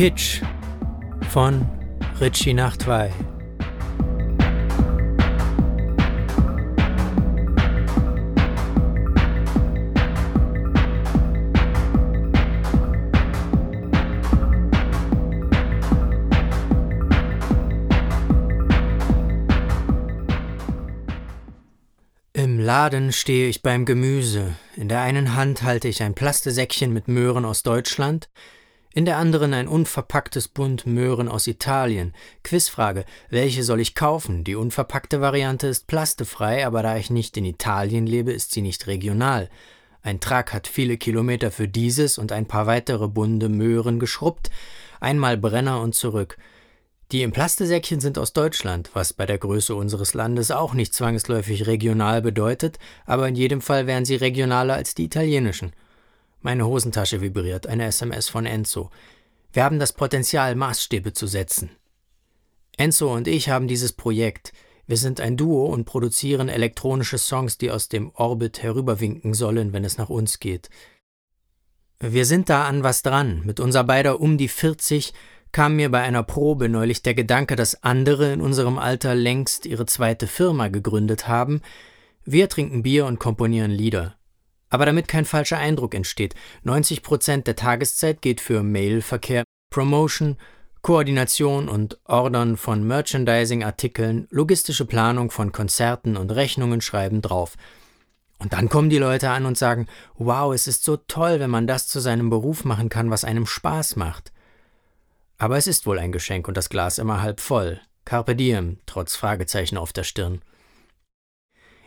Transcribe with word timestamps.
Kitsch 0.00 0.40
von 1.28 1.68
Richie 2.22 2.54
Nachtwey. 2.54 3.10
Im 22.32 22.58
Laden 22.58 23.12
stehe 23.12 23.50
ich 23.50 23.60
beim 23.60 23.84
Gemüse. 23.84 24.54
In 24.76 24.88
der 24.88 25.02
einen 25.02 25.36
Hand 25.36 25.62
halte 25.62 25.88
ich 25.88 26.02
ein 26.02 26.14
Plastesäckchen 26.14 26.90
mit 26.90 27.06
Möhren 27.06 27.44
aus 27.44 27.62
Deutschland, 27.62 28.30
in 28.92 29.04
der 29.04 29.18
anderen 29.18 29.54
ein 29.54 29.68
unverpacktes 29.68 30.48
Bund 30.48 30.86
Möhren 30.86 31.28
aus 31.28 31.46
Italien. 31.46 32.12
Quizfrage: 32.42 33.04
Welche 33.28 33.62
soll 33.62 33.80
ich 33.80 33.94
kaufen? 33.94 34.44
Die 34.44 34.56
unverpackte 34.56 35.20
Variante 35.20 35.68
ist 35.68 35.86
plastefrei, 35.86 36.66
aber 36.66 36.82
da 36.82 36.96
ich 36.96 37.10
nicht 37.10 37.36
in 37.36 37.44
Italien 37.44 38.06
lebe, 38.06 38.32
ist 38.32 38.52
sie 38.52 38.62
nicht 38.62 38.86
regional. 38.86 39.48
Ein 40.02 40.20
Truck 40.20 40.52
hat 40.52 40.66
viele 40.66 40.96
Kilometer 40.96 41.50
für 41.50 41.68
dieses 41.68 42.18
und 42.18 42.32
ein 42.32 42.46
paar 42.46 42.66
weitere 42.66 43.06
Bunde 43.06 43.48
Möhren 43.48 43.98
geschrubbt, 44.00 44.50
einmal 44.98 45.36
Brenner 45.36 45.80
und 45.80 45.94
zurück. 45.94 46.38
Die 47.12 47.22
im 47.22 47.32
Plastesäckchen 47.32 48.00
sind 48.00 48.18
aus 48.18 48.32
Deutschland, 48.32 48.90
was 48.94 49.12
bei 49.12 49.26
der 49.26 49.38
Größe 49.38 49.74
unseres 49.74 50.14
Landes 50.14 50.52
auch 50.52 50.74
nicht 50.74 50.94
zwangsläufig 50.94 51.66
regional 51.66 52.22
bedeutet, 52.22 52.78
aber 53.04 53.26
in 53.28 53.34
jedem 53.34 53.60
Fall 53.60 53.86
wären 53.86 54.04
sie 54.04 54.14
regionaler 54.14 54.74
als 54.74 54.94
die 54.94 55.04
italienischen. 55.04 55.72
Meine 56.42 56.66
Hosentasche 56.66 57.20
vibriert, 57.20 57.66
eine 57.66 57.84
SMS 57.84 58.28
von 58.30 58.46
Enzo. 58.46 58.90
Wir 59.52 59.64
haben 59.64 59.78
das 59.78 59.92
Potenzial, 59.92 60.54
Maßstäbe 60.54 61.12
zu 61.12 61.26
setzen. 61.26 61.70
Enzo 62.78 63.12
und 63.12 63.28
ich 63.28 63.50
haben 63.50 63.68
dieses 63.68 63.92
Projekt. 63.92 64.52
Wir 64.86 64.96
sind 64.96 65.20
ein 65.20 65.36
Duo 65.36 65.66
und 65.66 65.84
produzieren 65.84 66.48
elektronische 66.48 67.18
Songs, 67.18 67.58
die 67.58 67.70
aus 67.70 67.88
dem 67.88 68.10
Orbit 68.14 68.62
herüberwinken 68.62 69.34
sollen, 69.34 69.72
wenn 69.74 69.84
es 69.84 69.98
nach 69.98 70.08
uns 70.08 70.40
geht. 70.40 70.70
Wir 72.00 72.24
sind 72.24 72.48
da 72.48 72.64
an 72.64 72.82
was 72.82 73.02
dran. 73.02 73.42
Mit 73.44 73.60
unser 73.60 73.84
beider 73.84 74.18
um 74.18 74.38
die 74.38 74.48
40 74.48 75.12
kam 75.52 75.76
mir 75.76 75.90
bei 75.90 76.00
einer 76.00 76.22
Probe 76.22 76.70
neulich 76.70 77.02
der 77.02 77.14
Gedanke, 77.14 77.54
dass 77.54 77.82
andere 77.82 78.32
in 78.32 78.40
unserem 78.40 78.78
Alter 78.78 79.14
längst 79.14 79.66
ihre 79.66 79.84
zweite 79.84 80.26
Firma 80.26 80.68
gegründet 80.68 81.28
haben. 81.28 81.60
Wir 82.24 82.48
trinken 82.48 82.82
Bier 82.82 83.04
und 83.04 83.18
komponieren 83.18 83.70
Lieder. 83.70 84.16
Aber 84.70 84.86
damit 84.86 85.08
kein 85.08 85.24
falscher 85.24 85.58
Eindruck 85.58 85.94
entsteht, 85.94 86.34
90 86.62 87.02
Prozent 87.02 87.46
der 87.46 87.56
Tageszeit 87.56 88.22
geht 88.22 88.40
für 88.40 88.62
Mailverkehr, 88.62 89.44
Promotion, 89.70 90.36
Koordination 90.82 91.68
und 91.68 91.98
Ordern 92.04 92.56
von 92.56 92.86
Merchandising-Artikeln, 92.86 94.28
logistische 94.30 94.86
Planung 94.86 95.30
von 95.30 95.52
Konzerten 95.52 96.16
und 96.16 96.30
Rechnungen 96.30 96.80
schreiben 96.80 97.20
drauf. 97.20 97.56
Und 98.38 98.54
dann 98.54 98.70
kommen 98.70 98.88
die 98.88 98.98
Leute 98.98 99.28
an 99.28 99.44
und 99.44 99.58
sagen, 99.58 99.86
wow, 100.16 100.54
es 100.54 100.66
ist 100.66 100.84
so 100.84 100.96
toll, 100.96 101.40
wenn 101.40 101.50
man 101.50 101.66
das 101.66 101.86
zu 101.86 102.00
seinem 102.00 102.30
Beruf 102.30 102.64
machen 102.64 102.88
kann, 102.88 103.10
was 103.10 103.24
einem 103.24 103.44
Spaß 103.44 103.96
macht. 103.96 104.32
Aber 105.36 105.58
es 105.58 105.66
ist 105.66 105.84
wohl 105.84 105.98
ein 105.98 106.12
Geschenk 106.12 106.48
und 106.48 106.56
das 106.56 106.70
Glas 106.70 106.98
immer 106.98 107.20
halb 107.20 107.40
voll. 107.40 107.80
Carpe 108.06 108.34
diem, 108.34 108.78
trotz 108.86 109.16
Fragezeichen 109.16 109.76
auf 109.76 109.92
der 109.92 110.04
Stirn. 110.04 110.40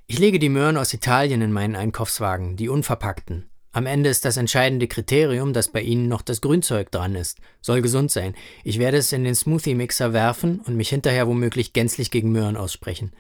Ich 0.06 0.20
lege 0.20 0.38
die 0.38 0.50
Möhren 0.50 0.76
aus 0.76 0.94
Italien 0.94 1.42
in 1.42 1.54
meinen 1.54 1.78
Einkaufswagen, 1.78 2.58
die 2.58 2.68
unverpackten. 2.68 3.50
Am 3.72 3.86
Ende 3.86 4.10
ist 4.10 4.26
das 4.26 4.38
entscheidende 4.38 4.88
Kriterium, 4.88 5.54
dass 5.54 5.70
bei 5.70 5.82
ihnen 5.82 6.08
noch 6.08 6.22
das 6.22 6.42
Grünzeug 6.42 6.92
dran 6.92 7.16
ist. 7.16 7.40
Soll 7.62 7.82
gesund 7.82 8.12
sein. 8.12 8.36
Ich 8.64 8.80
werde 8.80 8.98
es 8.98 9.14
in 9.14 9.24
den 9.24 9.34
Smoothie-Mixer 9.34 10.14
werfen 10.14 10.60
und 10.60 10.76
mich 10.76 10.90
hinterher 10.90 11.28
womöglich 11.28 11.74
gänzlich 11.74 12.12
gegen 12.12 12.32
Möhren 12.32 12.58
aussprechen. 12.58 13.14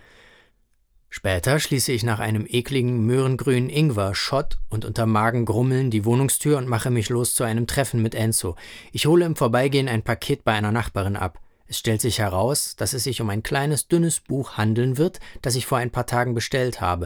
Später 1.09 1.59
schließe 1.59 1.91
ich 1.91 2.03
nach 2.03 2.19
einem 2.19 2.45
ekligen 2.47 3.05
möhrengrünen 3.05 3.69
Ingwer-Shot 3.69 4.57
und 4.69 4.83
unter 4.83 5.05
Magengrummeln 5.05 5.89
die 5.89 6.05
Wohnungstür 6.05 6.57
und 6.57 6.67
mache 6.67 6.91
mich 6.91 7.09
los 7.09 7.33
zu 7.33 7.43
einem 7.43 7.65
Treffen 7.65 8.01
mit 8.01 8.13
Enzo. 8.13 8.55
Ich 8.91 9.05
hole 9.05 9.25
im 9.25 9.35
Vorbeigehen 9.35 9.87
ein 9.87 10.03
Paket 10.03 10.43
bei 10.43 10.53
einer 10.53 10.71
Nachbarin 10.71 11.15
ab. 11.15 11.39
Es 11.65 11.79
stellt 11.79 12.01
sich 12.01 12.19
heraus, 12.19 12.75
dass 12.75 12.93
es 12.93 13.03
sich 13.03 13.21
um 13.21 13.29
ein 13.29 13.43
kleines, 13.43 13.87
dünnes 13.87 14.19
Buch 14.19 14.57
handeln 14.57 14.97
wird, 14.97 15.19
das 15.41 15.55
ich 15.55 15.65
vor 15.65 15.77
ein 15.77 15.91
paar 15.91 16.05
Tagen 16.05 16.33
bestellt 16.33 16.81
habe. 16.81 17.05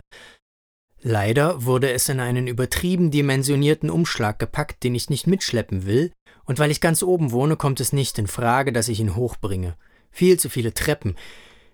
Leider 1.01 1.63
wurde 1.63 1.91
es 1.91 2.09
in 2.09 2.19
einen 2.19 2.47
übertrieben 2.47 3.11
dimensionierten 3.11 3.89
Umschlag 3.89 4.39
gepackt, 4.39 4.83
den 4.83 4.95
ich 4.95 5.09
nicht 5.09 5.27
mitschleppen 5.27 5.85
will, 5.85 6.11
und 6.43 6.59
weil 6.59 6.71
ich 6.71 6.81
ganz 6.81 7.03
oben 7.03 7.31
wohne, 7.31 7.55
kommt 7.55 7.79
es 7.79 7.93
nicht 7.93 8.17
in 8.17 8.27
Frage, 8.27 8.73
dass 8.73 8.87
ich 8.87 8.99
ihn 8.99 9.15
hochbringe. 9.15 9.77
Viel 10.11 10.39
zu 10.39 10.49
viele 10.49 10.73
Treppen. 10.73 11.15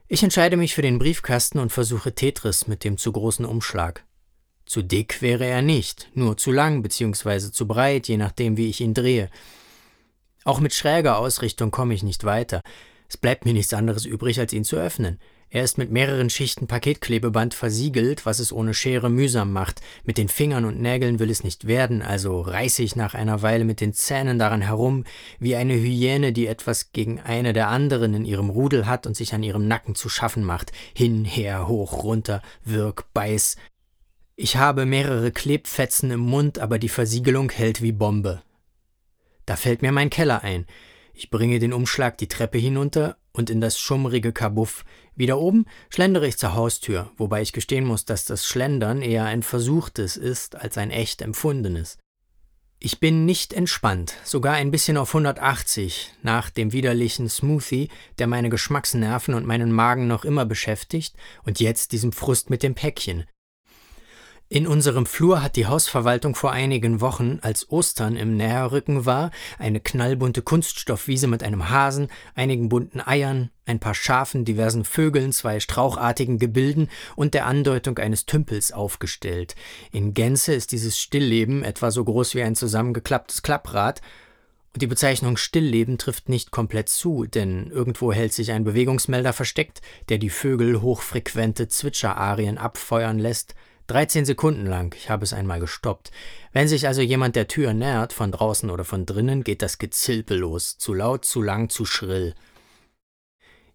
Ich 0.08 0.24
entscheide 0.24 0.58
mich 0.58 0.76
für 0.76 0.82
den 0.82 1.00
Briefkasten 1.00 1.60
und 1.60 1.72
versuche 1.72 2.14
Tetris 2.14 2.68
mit 2.68 2.84
dem 2.84 2.98
zu 2.98 3.12
großen 3.12 3.46
Umschlag. 3.46 4.04
Zu 4.66 4.82
dick 4.82 5.22
wäre 5.22 5.46
er 5.46 5.62
nicht, 5.62 6.10
nur 6.14 6.38
zu 6.38 6.52
lang 6.52 6.82
bzw. 6.82 7.52
zu 7.52 7.68
breit, 7.68 8.08
je 8.08 8.18
nachdem, 8.18 8.58
wie 8.58 8.70
ich 8.70 8.82
ihn 8.82 8.94
drehe. 8.94 9.30
Auch 10.46 10.60
mit 10.60 10.74
schräger 10.74 11.18
Ausrichtung 11.18 11.72
komme 11.72 11.94
ich 11.94 12.04
nicht 12.04 12.24
weiter. 12.24 12.62
Es 13.08 13.18
bleibt 13.18 13.46
mir 13.46 13.54
nichts 13.54 13.74
anderes 13.74 14.06
übrig, 14.06 14.40
als 14.40 14.54
ihn 14.54 14.64
zu 14.64 14.76
öffnen. 14.76 15.20
Er 15.54 15.64
ist 15.64 15.78
mit 15.78 15.92
mehreren 15.92 16.32
Schichten 16.32 16.66
Paketklebeband 16.66 17.54
versiegelt, 17.54 18.26
was 18.26 18.40
es 18.40 18.52
ohne 18.52 18.74
Schere 18.74 19.12
mühsam 19.12 19.54
macht. 19.54 19.82
Mit 20.04 20.18
den 20.18 20.28
Fingern 20.28 20.66
und 20.66 20.82
Nägeln 20.82 21.20
will 21.20 21.30
es 21.30 21.44
nicht 21.44 21.68
werden, 21.68 22.02
also 22.02 22.42
reiße 22.42 22.82
ich 22.82 22.96
nach 22.96 23.14
einer 23.14 23.44
Weile 23.44 23.64
mit 23.64 23.80
den 23.80 23.94
Zähnen 23.94 24.40
daran 24.40 24.62
herum, 24.62 25.04
wie 25.38 25.56
eine 25.56 25.76
Hyäne, 25.76 26.34
die 26.34 26.48
etwas 26.48 26.92
gegen 26.92 27.20
eine 27.20 27.54
der 27.54 27.68
anderen 27.68 28.16
in 28.16 28.26
ihrem 28.26 28.50
Rudel 28.50 28.88
hat 28.88 29.06
und 29.06 29.16
sich 29.16 29.36
an 29.36 29.44
ihrem 29.44 29.68
Nacken 29.68 29.94
zu 29.94 30.10
schaffen 30.10 30.44
macht. 30.44 30.72
Hin, 30.96 31.24
her, 31.24 31.68
hoch, 31.68 32.04
runter, 32.04 32.42
wirk, 32.64 33.06
beiß. 33.14 33.58
Ich 34.36 34.58
habe 34.58 34.88
mehrere 34.88 35.32
Klebfetzen 35.32 36.10
im 36.10 36.22
Mund, 36.22 36.58
aber 36.58 36.80
die 36.80 36.90
Versiegelung 36.90 37.52
hält 37.52 37.84
wie 37.84 37.92
Bombe. 37.92 38.42
Da 39.46 39.56
fällt 39.56 39.82
mir 39.82 39.92
mein 39.92 40.10
Keller 40.10 40.44
ein. 40.44 40.66
Ich 41.14 41.30
bringe 41.30 41.60
den 41.60 41.74
Umschlag 41.74 42.18
die 42.18 42.28
Treppe 42.28 42.58
hinunter 42.58 43.18
und 43.34 43.50
in 43.50 43.62
das 43.62 43.80
schummrige 43.80 44.32
Kabuff. 44.32 44.84
Wieder 45.16 45.38
oben 45.40 45.66
schlendere 45.90 46.28
ich 46.28 46.38
zur 46.38 46.56
Haustür, 46.56 47.12
wobei 47.18 47.42
ich 47.42 47.54
gestehen 47.54 47.86
muss, 47.86 48.06
dass 48.06 48.26
das 48.26 48.48
Schlendern 48.48 49.02
eher 49.02 49.26
ein 49.26 49.44
versuchtes 49.44 50.18
ist 50.18 50.56
als 50.56 50.78
ein 50.78 50.92
echt 50.92 51.22
empfundenes. 51.22 51.98
Ich 52.86 53.00
bin 53.00 53.26
nicht 53.26 53.54
entspannt, 53.54 54.16
sogar 54.26 54.56
ein 54.56 54.70
bisschen 54.70 54.98
auf 54.98 55.16
180, 55.16 56.16
nach 56.22 56.50
dem 56.50 56.74
widerlichen 56.74 57.30
Smoothie, 57.30 57.88
der 58.20 58.28
meine 58.28 58.50
Geschmacksnerven 58.50 59.36
und 59.36 59.46
meinen 59.46 59.72
Magen 59.72 60.08
noch 60.08 60.26
immer 60.26 60.46
beschäftigt, 60.46 61.16
und 61.44 61.62
jetzt 61.62 61.94
diesem 61.94 62.12
Frust 62.12 62.50
mit 62.50 62.62
dem 62.62 62.76
Päckchen. 62.76 63.24
In 64.54 64.68
unserem 64.68 65.08
Flur 65.08 65.42
hat 65.42 65.56
die 65.56 65.66
Hausverwaltung 65.66 66.36
vor 66.36 66.52
einigen 66.52 67.02
Wochen, 67.02 67.40
als 67.42 67.72
Ostern 67.72 68.16
im 68.16 68.38
Näherrücken 68.38 69.04
war, 69.04 69.32
eine 69.58 69.80
knallbunte 69.80 70.44
Kunststoffwiese 70.44 71.26
mit 71.26 71.42
einem 71.42 71.72
Hasen, 71.72 72.08
einigen 72.36 72.70
bunten 72.70 73.02
Eiern, 73.02 73.50
ein 73.66 73.80
paar 73.80 73.96
Schafen, 73.96 74.46
diversen 74.46 74.86
Vögeln, 74.86 75.32
zwei 75.32 75.60
strauchartigen 75.60 76.38
Gebilden 76.38 76.90
und 77.16 77.34
der 77.34 77.48
Andeutung 77.48 77.98
eines 77.98 78.28
Tümpels 78.28 78.72
aufgestellt. 78.72 79.56
In 79.92 80.14
Gänze 80.14 80.54
ist 80.54 80.72
dieses 80.72 81.00
Stillleben 81.00 81.64
etwa 81.64 81.90
so 81.90 82.04
groß 82.04 82.36
wie 82.36 82.44
ein 82.44 82.54
zusammengeklapptes 82.54 83.42
Klapprad, 83.42 84.02
und 84.76 84.84
die 84.84 84.88
Bezeichnung 84.88 85.38
Stillleben 85.38 85.98
trifft 85.98 86.30
nicht 86.30 86.52
komplett 86.52 86.90
zu, 86.90 87.26
denn 87.26 87.72
irgendwo 87.72 88.14
hält 88.14 88.34
sich 88.34 88.52
ein 88.52 88.66
Bewegungsmelder 88.66 89.34
versteckt, 89.34 89.82
der 90.10 90.20
die 90.20 90.30
Vögel 90.30 90.84
hochfrequente 90.84 91.70
Zwitscherarien 91.70 92.60
abfeuern 92.60 93.18
lässt, 93.18 93.56
13 93.88 94.26
Sekunden 94.26 94.66
lang, 94.66 94.96
ich 94.98 95.10
habe 95.10 95.24
es 95.24 95.34
einmal 95.34 95.60
gestoppt. 95.60 96.12
Wenn 96.54 96.68
sich 96.68 96.88
also 96.88 97.02
jemand 97.02 97.36
der 97.36 97.48
Tür 97.48 97.74
nähert, 97.74 98.14
von 98.14 98.32
draußen 98.32 98.70
oder 98.70 98.86
von 98.86 99.06
drinnen, 99.06 99.44
geht 99.44 99.62
das 99.62 99.78
Gezilpe 99.78 100.36
los, 100.36 100.78
zu 100.78 100.94
laut, 100.94 101.26
zu 101.26 101.42
lang, 101.42 101.70
zu 101.70 101.86
schrill. 101.86 102.34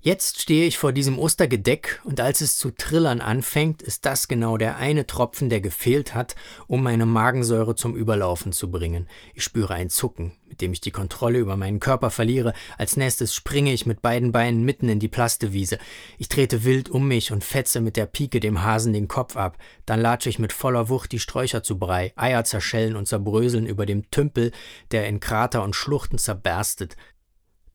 Jetzt 0.00 0.40
stehe 0.40 0.64
ich 0.64 0.78
vor 0.78 0.92
diesem 0.92 1.18
Ostergedeck 1.18 2.00
und 2.04 2.20
als 2.20 2.40
es 2.40 2.56
zu 2.56 2.70
trillern 2.70 3.20
anfängt, 3.20 3.82
ist 3.82 4.06
das 4.06 4.28
genau 4.28 4.56
der 4.56 4.76
eine 4.76 5.08
Tropfen, 5.08 5.48
der 5.48 5.60
gefehlt 5.60 6.14
hat, 6.14 6.36
um 6.68 6.84
meine 6.84 7.04
Magensäure 7.04 7.74
zum 7.74 7.96
Überlaufen 7.96 8.52
zu 8.52 8.70
bringen. 8.70 9.08
Ich 9.34 9.42
spüre 9.42 9.74
ein 9.74 9.90
Zucken, 9.90 10.34
mit 10.46 10.60
dem 10.60 10.72
ich 10.72 10.80
die 10.80 10.92
Kontrolle 10.92 11.40
über 11.40 11.56
meinen 11.56 11.80
Körper 11.80 12.10
verliere. 12.10 12.52
Als 12.76 12.96
nächstes 12.96 13.34
springe 13.34 13.72
ich 13.72 13.86
mit 13.86 14.00
beiden 14.00 14.30
Beinen 14.30 14.62
mitten 14.62 14.88
in 14.88 15.00
die 15.00 15.08
Plastewiese. 15.08 15.78
Ich 16.16 16.28
trete 16.28 16.62
wild 16.62 16.88
um 16.90 17.08
mich 17.08 17.32
und 17.32 17.42
fetze 17.42 17.80
mit 17.80 17.96
der 17.96 18.06
Pike 18.06 18.38
dem 18.38 18.62
Hasen 18.62 18.92
den 18.92 19.08
Kopf 19.08 19.36
ab. 19.36 19.58
Dann 19.84 20.00
latsche 20.00 20.28
ich 20.28 20.38
mit 20.38 20.52
voller 20.52 20.88
Wucht 20.88 21.10
die 21.10 21.18
Sträucher 21.18 21.64
zu 21.64 21.76
Brei. 21.76 22.12
Eier 22.14 22.44
zerschellen 22.44 22.94
und 22.94 23.08
zerbröseln 23.08 23.66
über 23.66 23.84
dem 23.84 24.08
Tümpel, 24.12 24.52
der 24.92 25.08
in 25.08 25.18
Krater 25.18 25.64
und 25.64 25.74
Schluchten 25.74 26.18
zerberstet. 26.18 26.94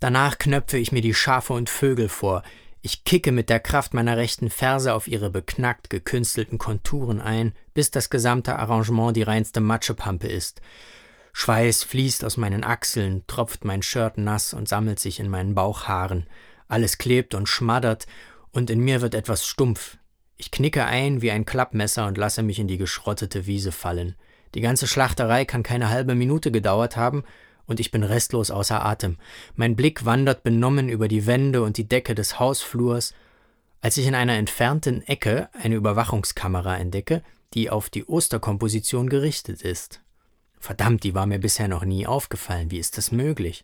Danach 0.04 0.38
knöpfe 0.38 0.78
ich 0.78 0.92
mir 0.92 1.00
die 1.00 1.14
Schafe 1.14 1.54
und 1.54 1.70
Vögel 1.70 2.10
vor. 2.10 2.44
Ich 2.82 3.06
kicke 3.06 3.32
mit 3.32 3.50
der 3.50 3.62
Kraft 3.62 3.94
meiner 3.94 4.18
rechten 4.18 4.50
Ferse 4.50 4.94
auf 4.94 5.08
ihre 5.08 5.30
beknackt 5.30 5.90
gekünstelten 5.90 6.58
Konturen 6.58 7.22
ein, 7.22 7.54
bis 7.74 7.90
das 7.90 8.10
gesamte 8.10 8.60
Arrangement 8.60 9.16
die 9.16 9.24
reinste 9.24 9.62
Matschepampe 9.62 10.28
ist. 10.28 10.60
Schweiß 11.32 11.84
fließt 11.84 12.26
aus 12.26 12.36
meinen 12.36 12.66
Achseln, 12.66 13.24
tropft 13.28 13.64
mein 13.64 13.82
Shirt 13.82 14.18
nass 14.18 14.54
und 14.54 14.68
sammelt 14.68 15.00
sich 15.00 15.22
in 15.22 15.30
meinen 15.30 15.56
Bauchhaaren. 15.56 16.28
Alles 16.68 16.98
klebt 16.98 17.34
und 17.34 17.48
schmattert, 17.48 18.06
und 18.52 18.70
in 18.70 18.82
mir 18.82 19.00
wird 19.00 19.16
etwas 19.16 19.48
stumpf. 19.48 19.98
Ich 20.36 20.52
knicke 20.52 20.84
ein 20.84 21.22
wie 21.22 21.32
ein 21.32 21.46
Klappmesser 21.46 22.08
und 22.08 22.18
lasse 22.18 22.44
mich 22.44 22.60
in 22.60 22.68
die 22.68 22.78
geschrottete 22.78 23.46
Wiese 23.46 23.72
fallen. 23.72 24.16
Die 24.54 24.60
ganze 24.60 24.86
Schlachterei 24.86 25.46
kann 25.46 25.64
keine 25.64 25.88
halbe 25.88 26.14
Minute 26.14 26.52
gedauert 26.52 26.98
haben, 26.98 27.24
und 27.66 27.80
ich 27.80 27.92
bin 27.92 28.04
restlos 28.04 28.52
außer 28.52 28.86
Atem. 28.86 29.18
Mein 29.56 29.76
Blick 29.76 30.06
wandert 30.06 30.44
benommen 30.44 30.90
über 30.90 31.08
die 31.08 31.26
Wände 31.26 31.62
und 31.62 31.78
die 31.78 31.88
Decke 31.88 32.16
des 32.16 32.40
Hausflurs, 32.40 33.14
als 33.82 33.98
ich 33.98 34.08
in 34.08 34.16
einer 34.16 34.34
entfernten 34.34 35.02
Ecke 35.02 35.50
eine 35.54 35.76
Überwachungskamera 35.76 36.78
entdecke, 36.78 37.24
die 37.54 37.70
auf 37.70 37.90
die 37.90 38.06
Osterkomposition 38.06 39.10
gerichtet 39.10 39.62
ist. 39.62 40.02
Verdammt, 40.60 41.04
die 41.04 41.14
war 41.14 41.26
mir 41.26 41.40
bisher 41.40 41.68
noch 41.68 41.84
nie 41.84 42.08
aufgefallen. 42.08 42.72
Wie 42.72 42.80
ist 42.80 42.98
das 42.98 43.12
möglich? 43.12 43.64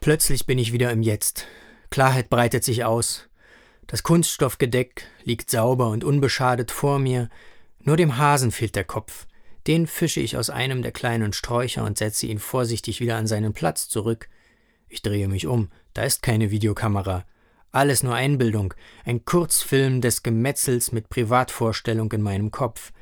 Plötzlich 0.00 0.46
bin 0.46 0.58
ich 0.58 0.72
wieder 0.72 0.90
im 0.90 1.02
Jetzt. 1.02 1.46
Klarheit 1.90 2.30
breitet 2.30 2.64
sich 2.64 2.84
aus. 2.84 3.28
Das 3.86 4.02
Kunststoffgedeck 4.02 5.06
liegt 5.24 5.50
sauber 5.50 5.88
und 5.88 6.04
unbeschadet 6.04 6.70
vor 6.70 6.98
mir. 6.98 7.28
Nur 7.80 7.96
dem 7.96 8.16
Hasen 8.16 8.50
fehlt 8.50 8.74
der 8.74 8.84
Kopf. 8.84 9.26
Den 9.66 9.86
fische 9.86 10.20
ich 10.20 10.36
aus 10.36 10.48
einem 10.48 10.82
der 10.82 10.92
kleinen 10.92 11.32
Sträucher 11.32 11.84
und 11.84 11.98
setze 11.98 12.26
ihn 12.26 12.38
vorsichtig 12.38 13.00
wieder 13.00 13.16
an 13.16 13.26
seinen 13.26 13.52
Platz 13.52 13.88
zurück. 13.88 14.28
Ich 14.88 15.02
drehe 15.02 15.26
mich 15.28 15.46
um. 15.46 15.70
Da 15.92 16.02
ist 16.02 16.22
keine 16.22 16.50
Videokamera. 16.50 17.24
Alles 17.72 18.02
nur 18.02 18.14
Einbildung, 18.14 18.74
ein 19.04 19.24
Kurzfilm 19.24 20.00
des 20.00 20.22
Gemetzels 20.22 20.92
mit 20.92 21.08
Privatvorstellung 21.08 22.10
in 22.12 22.22
meinem 22.22 22.50
Kopf. 22.50 22.92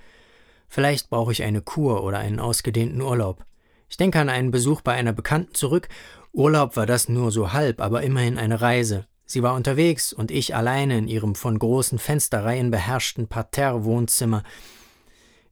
Vielleicht 0.69 1.11
brauche 1.11 1.33
ich 1.33 1.43
eine 1.43 1.61
Kur 1.61 2.03
oder 2.03 2.19
einen 2.19 2.41
ausgedehnten 2.41 3.01
Urlaub. 3.01 3.45
Ich 3.89 3.97
denke 3.97 4.19
an 4.19 4.29
einen 4.29 4.51
Besuch 4.51 4.81
bei 4.81 4.95
einer 4.95 5.13
Bekannten 5.13 5.55
zurück. 5.55 5.89
Urlaub 6.33 6.77
war 6.77 6.87
das 6.87 7.09
nur 7.09 7.31
so 7.31 7.53
halb, 7.53 7.81
aber 7.81 8.03
immerhin 8.03 8.39
eine 8.39 8.61
Reise. 8.61 9.07
Sie 9.27 9.43
war 9.43 9.55
unterwegs 9.55 10.13
und 10.13 10.31
ich 10.31 10.57
alleine 10.57 10.99
in 10.99 11.09
ihrem 11.09 11.35
von 11.35 11.59
großen 11.59 11.99
Fensterreihen 11.99 12.71
beherrschten 12.71 13.29
Parterre-Wohnzimmer. 13.29 14.43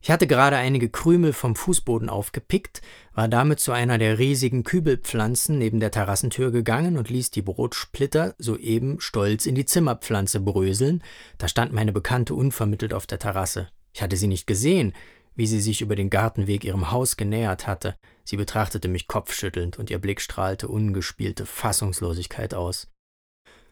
Ich 0.05 0.11
hatte 0.11 0.27
gerade 0.27 0.57
einige 0.57 0.89
Krümel 0.89 1.31
vom 1.31 1.55
Fußboden 1.55 2.09
aufgepickt, 2.09 2.81
war 3.13 3.29
damit 3.29 3.61
zu 3.61 3.71
einer 3.71 3.97
der 3.97 4.19
riesigen 4.19 4.65
Kübelpflanzen 4.65 5.57
neben 5.57 5.79
der 5.79 5.91
Terrassentür 5.91 6.51
gegangen 6.51 6.97
und 6.97 7.09
ließ 7.09 7.31
die 7.31 7.41
Brotsplitter 7.41 8.35
soeben 8.37 8.99
stolz 8.99 9.45
in 9.45 9.55
die 9.55 9.63
Zimmerpflanze 9.63 10.41
bröseln. 10.41 11.01
Da 11.37 11.47
stand 11.47 11.71
meine 11.71 11.93
Bekannte 11.93 12.35
unvermittelt 12.35 12.93
auf 12.93 13.07
der 13.07 13.17
Terrasse. 13.17 13.69
Ich 13.93 14.01
hatte 14.01 14.17
sie 14.17 14.27
nicht 14.27 14.45
gesehen, 14.45 14.91
wie 15.35 15.47
sie 15.47 15.61
sich 15.61 15.79
über 15.79 15.95
den 15.95 16.09
Gartenweg 16.09 16.65
ihrem 16.65 16.91
Haus 16.91 17.15
genähert 17.15 17.65
hatte. 17.65 17.95
Sie 18.25 18.35
betrachtete 18.35 18.89
mich 18.89 19.07
kopfschüttelnd 19.07 19.79
und 19.79 19.89
ihr 19.89 19.99
Blick 19.99 20.19
strahlte 20.19 20.67
ungespielte 20.67 21.45
Fassungslosigkeit 21.45 22.53
aus. 22.53 22.91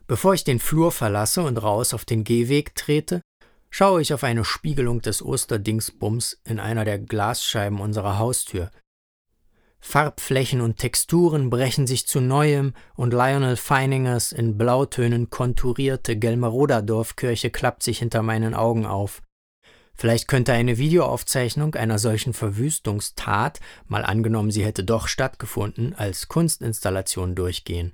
Bevor 0.08 0.34
ich 0.34 0.46
den 0.46 0.60
Flur 0.60 0.94
verlasse 0.94 1.42
und 1.42 1.62
raus 1.62 1.94
auf 1.94 2.06
den 2.06 2.24
Gehweg 2.24 2.74
trete, 2.76 3.20
schaue 3.72 4.02
ich 4.02 4.14
auf 4.14 4.24
eine 4.24 4.46
Spiegelung 4.46 5.02
des 5.02 5.24
Osterdingsbums 5.24 6.40
in 6.44 6.60
einer 6.60 6.86
der 6.86 7.00
Glasscheiben 7.00 7.80
unserer 7.80 8.20
Haustür. 8.20 8.70
Farbflächen 9.80 10.62
und 10.62 10.78
Texturen 10.78 11.50
brechen 11.50 11.88
sich 11.88 12.06
zu 12.06 12.22
neuem 12.22 12.74
und 12.96 13.14
Lionel 13.14 13.56
Feiningers 13.56 14.32
in 14.32 14.56
Blautönen 14.56 15.32
konturierte 15.32 16.16
Gelmeroder 16.18 16.84
Dorfkirche 16.84 17.50
klappt 17.50 17.82
sich 17.82 17.98
hinter 17.98 18.22
meinen 18.22 18.54
Augen 18.54 18.86
auf. 18.86 19.24
Vielleicht 19.96 20.28
könnte 20.28 20.54
eine 20.54 20.78
Videoaufzeichnung 20.78 21.76
einer 21.76 21.98
solchen 21.98 22.34
Verwüstungstat, 22.34 23.60
mal 23.88 24.06
angenommen 24.06 24.52
sie 24.52 24.66
hätte 24.66 24.84
doch 24.84 25.08
stattgefunden, 25.08 25.96
als 25.96 26.28
Kunstinstallation 26.28 27.36
durchgehen. 27.36 27.94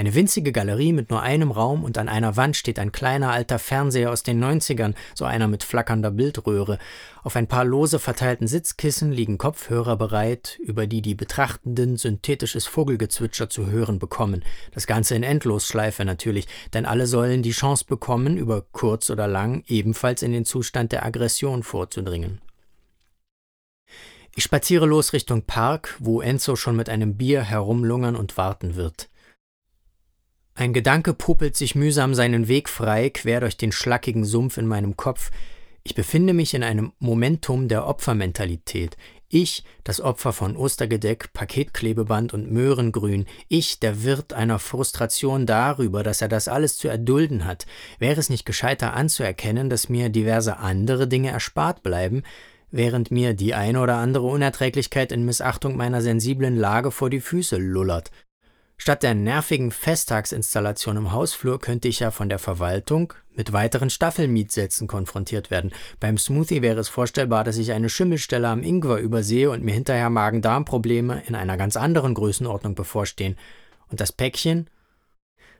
Eine 0.00 0.14
winzige 0.14 0.50
Galerie 0.50 0.94
mit 0.94 1.10
nur 1.10 1.20
einem 1.20 1.50
Raum 1.50 1.84
und 1.84 1.98
an 1.98 2.08
einer 2.08 2.38
Wand 2.38 2.56
steht 2.56 2.78
ein 2.78 2.90
kleiner 2.90 3.32
alter 3.32 3.58
Fernseher 3.58 4.10
aus 4.10 4.22
den 4.22 4.42
90ern, 4.42 4.94
so 5.14 5.26
einer 5.26 5.46
mit 5.46 5.62
flackernder 5.62 6.10
Bildröhre. 6.10 6.78
Auf 7.22 7.36
ein 7.36 7.48
paar 7.48 7.66
lose 7.66 7.98
verteilten 7.98 8.46
Sitzkissen 8.46 9.12
liegen 9.12 9.36
Kopfhörer 9.36 9.98
bereit, 9.98 10.58
über 10.64 10.86
die 10.86 11.02
die 11.02 11.14
Betrachtenden 11.14 11.98
synthetisches 11.98 12.66
Vogelgezwitscher 12.66 13.50
zu 13.50 13.66
hören 13.66 13.98
bekommen. 13.98 14.42
Das 14.72 14.86
Ganze 14.86 15.16
in 15.16 15.22
Endlosschleife 15.22 16.06
natürlich, 16.06 16.48
denn 16.72 16.86
alle 16.86 17.06
sollen 17.06 17.42
die 17.42 17.50
Chance 17.50 17.84
bekommen, 17.86 18.38
über 18.38 18.64
kurz 18.72 19.10
oder 19.10 19.28
lang 19.28 19.64
ebenfalls 19.66 20.22
in 20.22 20.32
den 20.32 20.46
Zustand 20.46 20.92
der 20.92 21.04
Aggression 21.04 21.62
vorzudringen. 21.62 22.40
Ich 24.34 24.44
spaziere 24.44 24.86
los 24.86 25.12
Richtung 25.12 25.42
Park, 25.42 25.96
wo 25.98 26.22
Enzo 26.22 26.56
schon 26.56 26.76
mit 26.76 26.88
einem 26.88 27.18
Bier 27.18 27.42
herumlungern 27.42 28.16
und 28.16 28.38
warten 28.38 28.76
wird. 28.76 29.10
Ein 30.60 30.74
Gedanke 30.74 31.14
puppelt 31.14 31.56
sich 31.56 31.74
mühsam 31.74 32.14
seinen 32.14 32.46
Weg 32.46 32.68
frei, 32.68 33.08
quer 33.08 33.40
durch 33.40 33.56
den 33.56 33.72
schlackigen 33.72 34.26
Sumpf 34.26 34.58
in 34.58 34.66
meinem 34.66 34.94
Kopf. 34.94 35.30
Ich 35.84 35.94
befinde 35.94 36.34
mich 36.34 36.52
in 36.52 36.62
einem 36.62 36.92
Momentum 36.98 37.66
der 37.66 37.86
Opfermentalität. 37.86 38.98
Ich, 39.30 39.64
das 39.84 40.02
Opfer 40.02 40.34
von 40.34 40.58
Ostergedeck, 40.58 41.32
Paketklebeband 41.32 42.34
und 42.34 42.52
Möhrengrün, 42.52 43.24
ich, 43.48 43.80
der 43.80 44.02
Wirt 44.02 44.34
einer 44.34 44.58
Frustration 44.58 45.46
darüber, 45.46 46.02
dass 46.02 46.20
er 46.20 46.28
das 46.28 46.46
alles 46.46 46.76
zu 46.76 46.88
erdulden 46.88 47.46
hat, 47.46 47.64
wäre 47.98 48.20
es 48.20 48.28
nicht 48.28 48.44
gescheiter 48.44 48.92
anzuerkennen, 48.92 49.70
dass 49.70 49.88
mir 49.88 50.10
diverse 50.10 50.58
andere 50.58 51.08
Dinge 51.08 51.30
erspart 51.30 51.82
bleiben, 51.82 52.22
während 52.70 53.10
mir 53.10 53.32
die 53.32 53.54
eine 53.54 53.80
oder 53.80 53.96
andere 53.96 54.26
Unerträglichkeit 54.26 55.10
in 55.10 55.24
Missachtung 55.24 55.78
meiner 55.78 56.02
sensiblen 56.02 56.56
Lage 56.56 56.90
vor 56.90 57.08
die 57.08 57.22
Füße 57.22 57.56
lullert. 57.56 58.10
Statt 58.82 59.02
der 59.02 59.12
nervigen 59.12 59.72
Festtagsinstallation 59.72 60.96
im 60.96 61.12
Hausflur 61.12 61.60
könnte 61.60 61.86
ich 61.86 62.00
ja 62.00 62.10
von 62.10 62.30
der 62.30 62.38
Verwaltung 62.38 63.12
mit 63.34 63.52
weiteren 63.52 63.90
Staffelmietsätzen 63.90 64.88
konfrontiert 64.88 65.50
werden. 65.50 65.70
Beim 66.00 66.16
Smoothie 66.16 66.62
wäre 66.62 66.80
es 66.80 66.88
vorstellbar, 66.88 67.44
dass 67.44 67.58
ich 67.58 67.72
eine 67.72 67.90
Schimmelstelle 67.90 68.48
am 68.48 68.62
Ingwer 68.62 68.96
übersehe 68.96 69.50
und 69.50 69.62
mir 69.62 69.74
hinterher 69.74 70.08
Magen-Darm-Probleme 70.08 71.22
in 71.26 71.34
einer 71.34 71.58
ganz 71.58 71.76
anderen 71.76 72.14
Größenordnung 72.14 72.74
bevorstehen. 72.74 73.36
Und 73.88 74.00
das 74.00 74.12
Päckchen? 74.12 74.70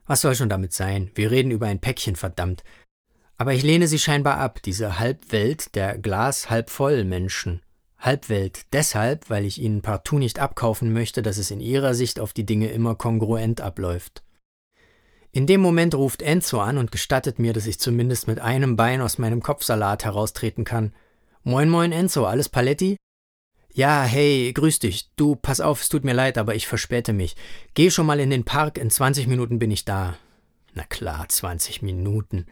Was 0.07 0.23
soll 0.23 0.35
schon 0.35 0.49
damit 0.49 0.73
sein? 0.73 1.11
Wir 1.15 1.31
reden 1.31 1.51
über 1.51 1.67
ein 1.67 1.79
Päckchen, 1.79 2.17
verdammt. 2.17 2.65
Aber 3.37 3.53
ich 3.53 3.63
lehne 3.63 3.87
sie 3.87 3.99
scheinbar 3.99 4.39
ab, 4.39 4.63
diese 4.63 4.99
Halbwelt 4.99 5.75
der 5.75 5.99
Glas 5.99 6.49
halb 6.49 6.71
voll 6.71 7.05
Menschen. 7.05 7.61
Halbwelt 8.01 8.67
deshalb, 8.73 9.29
weil 9.29 9.45
ich 9.45 9.61
ihnen 9.61 9.83
partout 9.83 10.19
nicht 10.19 10.39
abkaufen 10.39 10.93
möchte, 10.93 11.23
dass 11.23 11.37
es 11.37 11.51
in 11.51 11.61
ihrer 11.61 11.95
Sicht 11.95 12.19
auf 12.19 12.33
die 12.33 12.47
Dinge 12.47 12.69
immer 12.69 12.95
kongruent 12.95 13.61
abläuft. 13.61 14.23
In 15.33 15.47
dem 15.47 15.61
Moment 15.61 15.95
ruft 15.95 16.23
Enzo 16.23 16.61
an 16.61 16.79
und 16.79 16.91
gestattet 16.91 17.39
mir, 17.39 17.53
dass 17.53 17.67
ich 17.67 17.79
zumindest 17.79 18.27
mit 18.27 18.41
einem 18.41 18.75
Bein 18.75 19.01
aus 19.01 19.19
meinem 19.19 19.43
Kopfsalat 19.43 20.05
heraustreten 20.05 20.65
kann. 20.65 20.93
Moin 21.45 21.69
moin 21.69 21.93
Enzo, 21.93 22.25
alles 22.25 22.49
Paletti? 22.49 22.97
Ja, 23.73 24.03
hey, 24.03 24.53
grüß 24.53 24.81
dich. 24.81 25.11
Du, 25.15 25.37
pass 25.37 25.61
auf, 25.61 25.83
es 25.83 25.89
tut 25.89 26.03
mir 26.03 26.15
leid, 26.15 26.39
aber 26.39 26.57
ich 26.57 26.67
verspäte 26.67 27.13
mich. 27.13 27.37
Geh 27.75 27.91
schon 27.91 28.07
mal 28.07 28.19
in 28.19 28.31
den 28.31 28.45
Park, 28.45 28.79
in 28.79 28.91
20 28.91 29.29
Minuten 29.29 29.61
bin 29.61 29.71
ich 29.71 29.85
da. 29.85 30.17
Na 30.75 30.83
klar, 30.85 31.29
20 31.29 31.83
Minuten. 31.83 32.47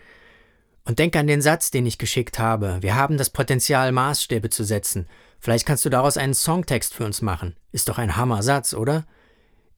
Und 0.84 1.00
denk 1.00 1.16
an 1.16 1.26
den 1.26 1.42
Satz, 1.42 1.70
den 1.70 1.86
ich 1.86 1.98
geschickt 1.98 2.38
habe. 2.38 2.78
Wir 2.80 2.94
haben 2.94 3.18
das 3.18 3.30
Potenzial, 3.30 3.90
Maßstäbe 3.90 4.50
zu 4.50 4.62
setzen. 4.62 5.08
Vielleicht 5.38 5.66
kannst 5.66 5.84
du 5.84 5.88
daraus 5.88 6.16
einen 6.16 6.34
Songtext 6.34 6.94
für 6.94 7.04
uns 7.04 7.22
machen. 7.22 7.56
Ist 7.72 7.88
doch 7.88 7.98
ein 7.98 8.16
Hammersatz, 8.16 8.74
oder? 8.74 9.06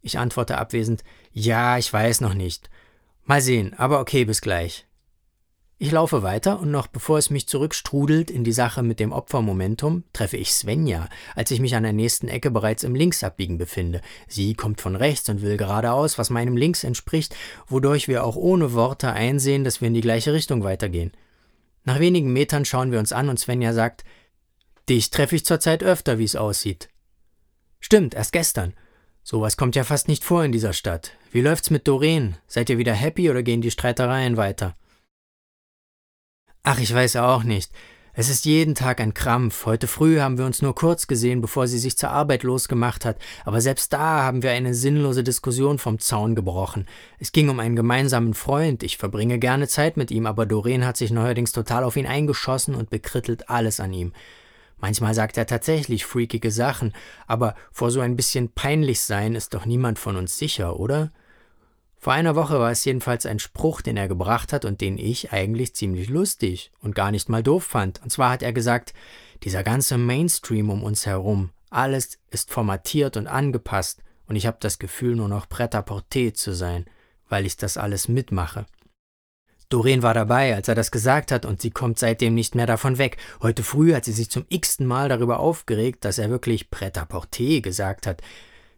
Ich 0.02 0.18
antworte 0.18 0.58
abwesend, 0.58 1.04
ja, 1.32 1.76
ich 1.78 1.92
weiß 1.92 2.22
noch 2.22 2.34
nicht. 2.34 2.70
Mal 3.24 3.42
sehen, 3.42 3.74
aber 3.74 4.00
okay, 4.00 4.24
bis 4.24 4.40
gleich. 4.40 4.86
Ich 5.82 5.92
laufe 5.92 6.22
weiter 6.22 6.60
und 6.60 6.70
noch 6.70 6.88
bevor 6.88 7.16
es 7.16 7.30
mich 7.30 7.48
zurückstrudelt 7.48 8.30
in 8.30 8.44
die 8.44 8.52
Sache 8.52 8.82
mit 8.82 9.00
dem 9.00 9.12
Opfermomentum, 9.12 10.04
treffe 10.12 10.36
ich 10.36 10.52
Svenja, 10.52 11.08
als 11.34 11.50
ich 11.50 11.60
mich 11.60 11.74
an 11.74 11.84
der 11.84 11.94
nächsten 11.94 12.28
Ecke 12.28 12.50
bereits 12.50 12.84
im 12.84 12.94
Linksabbiegen 12.94 13.56
befinde. 13.56 14.02
Sie 14.28 14.52
kommt 14.52 14.82
von 14.82 14.94
rechts 14.94 15.30
und 15.30 15.40
will 15.40 15.56
geradeaus, 15.56 16.18
was 16.18 16.28
meinem 16.28 16.54
Links 16.54 16.84
entspricht, 16.84 17.34
wodurch 17.66 18.08
wir 18.08 18.24
auch 18.24 18.36
ohne 18.36 18.74
Worte 18.74 19.12
einsehen, 19.12 19.64
dass 19.64 19.80
wir 19.80 19.88
in 19.88 19.94
die 19.94 20.02
gleiche 20.02 20.34
Richtung 20.34 20.64
weitergehen. 20.64 21.12
Nach 21.84 21.98
wenigen 21.98 22.30
Metern 22.30 22.66
schauen 22.66 22.92
wir 22.92 22.98
uns 22.98 23.12
an 23.14 23.30
und 23.30 23.40
Svenja 23.40 23.72
sagt, 23.72 24.04
Dich 24.90 25.10
treffe 25.10 25.36
ich 25.36 25.44
zurzeit 25.44 25.84
öfter, 25.84 26.18
wie 26.18 26.24
es 26.24 26.34
aussieht. 26.34 26.88
Stimmt, 27.78 28.12
erst 28.14 28.32
gestern. 28.32 28.74
Sowas 29.22 29.56
kommt 29.56 29.76
ja 29.76 29.84
fast 29.84 30.08
nicht 30.08 30.24
vor 30.24 30.42
in 30.42 30.50
dieser 30.50 30.72
Stadt. 30.72 31.12
Wie 31.30 31.42
läuft's 31.42 31.70
mit 31.70 31.86
Doreen? 31.86 32.36
Seid 32.48 32.70
ihr 32.70 32.78
wieder 32.78 32.92
happy 32.92 33.30
oder 33.30 33.44
gehen 33.44 33.60
die 33.60 33.70
Streitereien 33.70 34.36
weiter? 34.36 34.74
Ach, 36.64 36.80
ich 36.80 36.92
weiß 36.92 37.14
auch 37.16 37.44
nicht. 37.44 37.70
Es 38.14 38.28
ist 38.28 38.44
jeden 38.44 38.74
Tag 38.74 39.00
ein 39.00 39.14
Krampf. 39.14 39.64
Heute 39.64 39.86
früh 39.86 40.18
haben 40.18 40.38
wir 40.38 40.44
uns 40.44 40.60
nur 40.60 40.74
kurz 40.74 41.06
gesehen, 41.06 41.40
bevor 41.40 41.68
sie 41.68 41.78
sich 41.78 41.96
zur 41.96 42.10
Arbeit 42.10 42.42
losgemacht 42.42 43.04
hat, 43.04 43.18
aber 43.44 43.60
selbst 43.60 43.92
da 43.92 44.24
haben 44.24 44.42
wir 44.42 44.50
eine 44.50 44.74
sinnlose 44.74 45.22
Diskussion 45.22 45.78
vom 45.78 46.00
Zaun 46.00 46.34
gebrochen. 46.34 46.88
Es 47.20 47.30
ging 47.30 47.48
um 47.48 47.60
einen 47.60 47.76
gemeinsamen 47.76 48.34
Freund. 48.34 48.82
Ich 48.82 48.98
verbringe 48.98 49.38
gerne 49.38 49.68
Zeit 49.68 49.96
mit 49.96 50.10
ihm, 50.10 50.26
aber 50.26 50.46
Doreen 50.46 50.84
hat 50.84 50.96
sich 50.96 51.12
neuerdings 51.12 51.52
total 51.52 51.84
auf 51.84 51.96
ihn 51.96 52.08
eingeschossen 52.08 52.74
und 52.74 52.90
bekrittelt 52.90 53.48
alles 53.48 53.78
an 53.78 53.92
ihm. 53.92 54.12
Manchmal 54.80 55.14
sagt 55.14 55.36
er 55.36 55.46
tatsächlich 55.46 56.06
freakige 56.06 56.50
Sachen, 56.50 56.94
aber 57.26 57.54
vor 57.70 57.90
so 57.90 58.00
ein 58.00 58.16
bisschen 58.16 58.50
peinlich 58.50 59.00
sein 59.00 59.34
ist 59.34 59.54
doch 59.54 59.66
niemand 59.66 59.98
von 59.98 60.16
uns 60.16 60.38
sicher, 60.38 60.80
oder? 60.80 61.12
Vor 61.98 62.14
einer 62.14 62.34
Woche 62.34 62.58
war 62.58 62.70
es 62.70 62.84
jedenfalls 62.86 63.26
ein 63.26 63.38
Spruch, 63.38 63.82
den 63.82 63.98
er 63.98 64.08
gebracht 64.08 64.54
hat 64.54 64.64
und 64.64 64.80
den 64.80 64.96
ich 64.96 65.32
eigentlich 65.32 65.74
ziemlich 65.74 66.08
lustig 66.08 66.72
und 66.80 66.94
gar 66.94 67.10
nicht 67.10 67.28
mal 67.28 67.42
doof 67.42 67.64
fand. 67.64 68.02
Und 68.02 68.10
zwar 68.10 68.30
hat 68.30 68.42
er 68.42 68.54
gesagt, 68.54 68.94
dieser 69.42 69.62
ganze 69.62 69.98
Mainstream 69.98 70.70
um 70.70 70.82
uns 70.82 71.04
herum, 71.04 71.50
alles 71.68 72.18
ist 72.30 72.50
formatiert 72.50 73.18
und 73.18 73.26
angepasst 73.26 74.02
und 74.26 74.36
ich 74.36 74.46
habe 74.46 74.56
das 74.60 74.78
Gefühl, 74.78 75.14
nur 75.14 75.28
noch 75.28 75.48
Pret-à-porter 75.48 76.32
zu 76.32 76.54
sein, 76.54 76.86
weil 77.28 77.44
ich 77.44 77.58
das 77.58 77.76
alles 77.76 78.08
mitmache. 78.08 78.64
Doreen 79.70 80.02
war 80.02 80.14
dabei, 80.14 80.56
als 80.56 80.66
er 80.66 80.74
das 80.74 80.90
gesagt 80.90 81.30
hat, 81.30 81.46
und 81.46 81.62
sie 81.62 81.70
kommt 81.70 82.00
seitdem 82.00 82.34
nicht 82.34 82.56
mehr 82.56 82.66
davon 82.66 82.98
weg. 82.98 83.18
Heute 83.40 83.62
früh 83.62 83.94
hat 83.94 84.04
sie 84.04 84.12
sich 84.12 84.28
zum 84.28 84.44
x-ten 84.48 84.84
Mal 84.84 85.08
darüber 85.08 85.38
aufgeregt, 85.38 86.04
dass 86.04 86.18
er 86.18 86.28
wirklich 86.28 86.70
Pret-à-porter 86.70 87.60
gesagt 87.60 88.08
hat. 88.08 88.20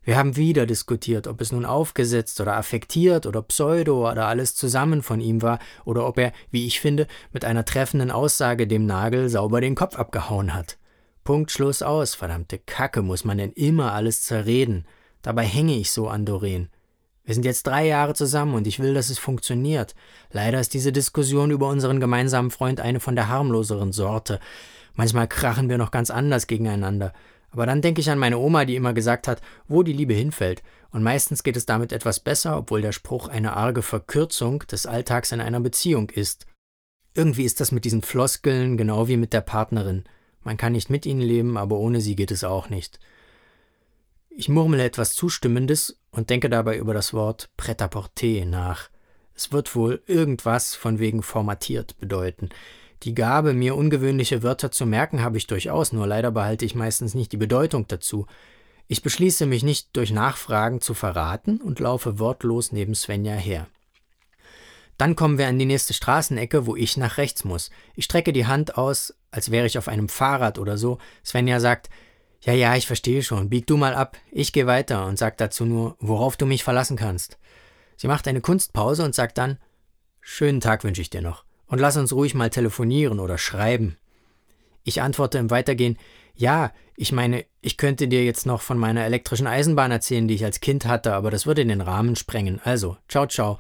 Wir 0.05 0.19
haben 0.19 0.37
wieder 0.37 0.67
diskutiert, 0.67 1.29
ob 1.29 1.41
es 1.41 1.51
nun 1.51 1.65
aufgesetzt 1.65 2.41
oder 2.43 2.57
affektiert 2.57 3.25
oder 3.25 3.41
pseudo 3.41 4.11
oder 4.11 4.27
alles 4.27 4.55
zusammen 4.55 5.03
von 5.03 5.21
ihm 5.21 5.41
war, 5.41 5.61
oder 5.87 6.07
ob 6.07 6.19
er, 6.19 6.33
wie 6.51 6.67
ich 6.67 6.79
finde, 6.79 7.07
mit 7.33 7.47
einer 7.47 7.65
treffenden 7.65 8.11
Aussage 8.11 8.67
dem 8.67 8.85
Nagel 8.85 9.31
sauber 9.31 9.63
den 9.63 9.75
Kopf 9.75 9.97
abgehauen 9.97 10.53
hat. 10.55 10.77
Punkt 11.25 11.53
Schluss 11.53 11.81
aus, 11.81 12.15
verdammte 12.15 12.59
Kacke, 12.59 13.01
muss 13.01 13.25
man 13.25 13.39
denn 13.39 13.53
immer 13.53 13.95
alles 13.95 14.23
zerreden. 14.23 14.85
Dabei 15.23 15.47
hänge 15.47 15.77
ich 15.77 15.91
so 15.91 16.09
an 16.09 16.27
Doreen. 16.27 16.69
Wir 17.33 17.35
sind 17.35 17.47
jetzt 17.47 17.67
drei 17.67 17.87
Jahre 17.87 18.13
zusammen 18.13 18.53
und 18.53 18.67
ich 18.67 18.79
will, 18.79 18.93
dass 18.93 19.09
es 19.09 19.19
funktioniert. 19.19 19.95
Leider 20.33 20.61
ist 20.61 20.75
diese 20.75 20.93
Diskussion 20.93 21.51
über 21.51 21.67
unseren 21.71 21.99
gemeinsamen 21.99 22.51
Freund 22.51 22.79
eine 22.79 23.01
von 23.01 23.17
der 23.17 23.29
harmloseren 23.29 23.91
Sorte. 23.91 24.39
Manchmal 24.97 25.29
krachen 25.29 25.71
wir 25.71 25.79
noch 25.79 25.93
ganz 25.93 26.11
anders 26.11 26.47
gegeneinander. 26.47 27.15
Aber 27.51 27.65
dann 27.65 27.81
denke 27.81 28.03
ich 28.03 28.11
an 28.11 28.19
meine 28.19 28.37
Oma, 28.37 28.67
die 28.67 28.77
immer 28.77 28.93
gesagt 28.93 29.29
hat, 29.29 29.41
wo 29.67 29.83
die 29.83 29.95
Liebe 29.95 30.13
hinfällt. 30.13 30.63
Und 30.91 31.03
meistens 31.03 31.43
geht 31.43 31.57
es 31.57 31.65
damit 31.65 31.91
etwas 31.91 32.21
besser, 32.21 32.59
obwohl 32.59 32.83
der 32.83 32.93
Spruch 32.93 33.29
eine 33.29 33.57
arge 33.57 33.81
Verkürzung 33.81 34.59
des 34.71 34.85
Alltags 34.85 35.33
in 35.33 35.41
einer 35.41 35.61
Beziehung 35.61 36.11
ist. 36.11 36.45
Irgendwie 37.15 37.45
ist 37.45 37.63
das 37.63 37.73
mit 37.73 37.87
diesen 37.87 38.03
Floskeln 38.03 38.77
genau 38.77 39.09
wie 39.09 39.17
mit 39.17 39.33
der 39.33 39.41
Partnerin. 39.41 40.05
Man 40.43 40.59
kann 40.59 40.73
nicht 40.73 40.91
mit 40.91 41.07
ihnen 41.07 41.23
leben, 41.23 41.57
aber 41.57 41.79
ohne 41.79 42.03
sie 42.03 42.15
geht 42.15 42.31
es 42.31 42.45
auch 42.45 42.69
nicht. 42.69 43.01
Ich 44.29 44.51
murmle 44.51 44.85
etwas 44.85 45.15
Zustimmendes 45.15 46.02
und 46.13 46.31
denke 46.31 46.49
dabei 46.49 46.77
über 46.79 46.95
das 46.95 47.13
Wort 47.13 47.51
Pret-à-porter 47.57 48.45
nach. 48.45 48.91
Es 49.35 49.51
wird 49.51 49.75
wohl 49.75 50.03
irgendwas 50.07 50.75
von 50.75 50.99
wegen 50.99 51.23
formatiert 51.23 51.99
bedeuten. 51.99 52.51
Die 53.03 53.15
Gabe, 53.15 53.55
mir 53.55 53.75
ungewöhnliche 53.75 54.43
Wörter 54.43 54.71
zu 54.71 54.87
merken, 54.87 55.23
habe 55.23 55.37
ich 55.39 55.49
durchaus, 55.49 55.93
nur 55.93 56.07
leider 56.07 56.31
behalte 56.31 56.65
ich 56.65 56.77
meistens 56.77 57.15
nicht 57.15 57.33
die 57.33 57.39
Bedeutung 57.39 57.89
dazu. 57.89 58.27
Ich 58.87 59.03
beschließe 59.03 59.47
mich 59.47 59.63
nicht 59.65 59.97
durch 59.97 60.13
Nachfragen 60.13 60.81
zu 60.81 60.95
verraten 60.95 61.61
und 61.61 61.81
laufe 61.81 62.19
wortlos 62.19 62.71
neben 62.71 62.95
Svenja 62.95 63.35
her. 63.35 63.67
Dann 64.99 65.17
kommen 65.17 65.39
wir 65.39 65.49
an 65.49 65.59
die 65.59 65.65
nächste 65.65 65.95
Straßenecke, 65.95 66.67
wo 66.67 66.77
ich 66.77 66.97
nach 66.97 67.17
rechts 67.17 67.43
muss. 67.43 67.71
Ich 67.97 68.05
strecke 68.05 68.33
die 68.33 68.47
Hand 68.47 68.77
aus, 68.77 69.15
als 69.31 69.51
wäre 69.51 69.67
ich 69.67 69.79
auf 69.79 69.89
einem 69.89 70.09
Fahrrad 70.09 70.59
oder 70.59 70.77
so. 70.77 70.99
Svenja 71.25 71.59
sagt, 71.59 71.89
ja, 72.45 72.53
ja, 72.53 72.77
ich 72.77 72.87
verstehe 72.87 73.23
schon. 73.23 73.49
Bieg 73.49 73.67
du 73.67 73.77
mal 73.77 73.95
ab. 73.95 74.17
Ich 74.31 74.53
gehe 74.53 74.67
weiter 74.67 75.07
und 75.07 75.19
sag 75.19 75.37
dazu 75.37 75.65
nur, 75.65 75.97
worauf 76.01 76.37
du 76.37 76.45
mich 76.45 76.65
verlassen 76.65 76.97
kannst. 76.97 77.39
Sie 77.97 78.09
macht 78.09 78.27
eine 78.27 78.41
Kunstpause 78.41 79.05
und 79.05 79.15
sagt 79.15 79.39
dann, 79.39 79.59
schönen 80.21 80.61
Tag 80.61 80.83
wünsche 80.83 81.03
ich 81.03 81.11
dir 81.11 81.23
noch. 81.23 81.45
Und 81.67 81.79
lass 81.79 81.97
uns 81.97 82.13
ruhig 82.13 82.35
mal 82.35 82.51
telefonieren 82.51 83.21
oder 83.21 83.39
schreiben. 83.39 83.97
Ich 84.83 85.01
antworte 85.01 85.39
im 85.39 85.51
Weitergehen, 85.51 85.97
ja, 86.35 86.73
ich 86.97 87.13
meine, 87.13 87.45
ich 87.61 87.77
könnte 87.77 88.09
dir 88.09 88.25
jetzt 88.25 88.47
noch 88.47 88.61
von 88.61 88.77
meiner 88.77 89.05
elektrischen 89.05 89.47
Eisenbahn 89.47 89.93
erzählen, 89.93 90.27
die 90.27 90.35
ich 90.35 90.45
als 90.45 90.61
Kind 90.61 90.87
hatte, 90.87 91.15
aber 91.15 91.31
das 91.31 91.47
würde 91.47 91.65
den 91.65 91.81
Rahmen 91.81 92.17
sprengen. 92.17 92.61
Also, 92.65 92.97
ciao, 93.09 93.27
ciao. 93.27 93.59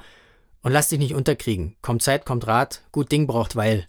Und 0.62 0.72
lass 0.72 0.88
dich 0.88 0.98
nicht 0.98 1.14
unterkriegen. 1.14 1.76
Kommt 1.82 2.02
Zeit, 2.02 2.24
kommt 2.24 2.46
Rat, 2.46 2.82
gut 2.90 3.12
Ding 3.12 3.26
braucht 3.26 3.54
Weil. 3.54 3.88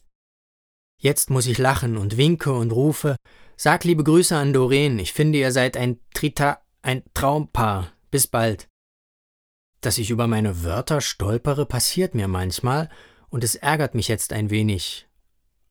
Jetzt 0.99 1.29
muss 1.29 1.47
ich 1.47 1.57
lachen 1.57 1.97
und 1.97 2.17
winke 2.17 2.53
und 2.53 2.71
rufe, 2.71 3.15
Sag 3.65 3.85
liebe 3.85 4.03
Grüße 4.03 4.35
an 4.35 4.51
Doreen. 4.51 4.99
Ich 4.99 5.13
finde, 5.13 5.37
ihr 5.37 5.53
seid 5.53 5.77
ein 5.77 5.97
Trita, 6.13 6.59
ein 6.81 7.01
Traumpaar. 7.13 7.93
Bis 8.11 8.27
bald. 8.27 8.67
Dass 9.79 9.97
ich 9.97 10.09
über 10.09 10.27
meine 10.27 10.65
Wörter 10.65 10.99
stolpere, 10.99 11.65
passiert 11.65 12.13
mir 12.13 12.27
manchmal, 12.27 12.89
und 13.29 13.41
es 13.41 13.55
ärgert 13.55 13.95
mich 13.95 14.09
jetzt 14.09 14.33
ein 14.33 14.49
wenig. 14.49 15.07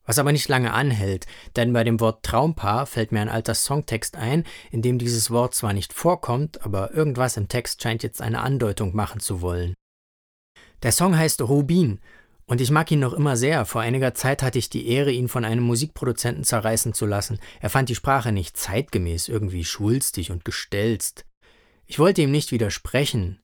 Was 0.05 0.17
aber 0.17 0.31
nicht 0.31 0.49
lange 0.49 0.73
anhält, 0.73 1.27
denn 1.55 1.71
bei 1.71 1.83
dem 1.83 1.99
Wort 1.99 2.25
Traumpaar 2.25 2.87
fällt 2.87 3.11
mir 3.11 3.21
ein 3.21 3.29
alter 3.29 3.53
Songtext 3.53 4.17
ein, 4.17 4.43
in 4.71 4.81
dem 4.81 4.97
dieses 4.97 5.29
Wort 5.29 5.53
zwar 5.53 5.73
nicht 5.73 5.93
vorkommt, 5.93 6.65
aber 6.65 6.95
irgendwas 6.95 7.37
im 7.37 7.47
Text 7.47 7.83
scheint 7.83 8.01
jetzt 8.01 8.23
eine 8.23 8.41
Andeutung 8.41 8.95
machen 8.95 9.19
zu 9.19 9.41
wollen. 9.41 9.75
Der 10.81 10.93
Song 10.93 11.15
heißt 11.15 11.43
Rubin 11.43 11.99
und 12.45 12.59
ich 12.59 12.71
mag 12.71 12.91
ihn 12.91 12.99
noch 12.99 13.13
immer 13.13 13.37
sehr. 13.37 13.65
Vor 13.65 13.81
einiger 13.81 14.13
Zeit 14.13 14.43
hatte 14.43 14.59
ich 14.59 14.69
die 14.69 14.87
Ehre, 14.87 15.11
ihn 15.11 15.29
von 15.29 15.45
einem 15.45 15.63
Musikproduzenten 15.63 16.43
zerreißen 16.43 16.93
zu 16.93 17.05
lassen. 17.05 17.39
Er 17.61 17.69
fand 17.69 17.89
die 17.89 17.95
Sprache 17.95 18.31
nicht 18.31 18.57
zeitgemäß, 18.57 19.29
irgendwie 19.29 19.63
schwulstig 19.63 20.29
und 20.31 20.43
gestelzt. 20.43 21.25
Ich 21.85 21.99
wollte 21.99 22.21
ihm 22.21 22.31
nicht 22.31 22.51
widersprechen, 22.51 23.39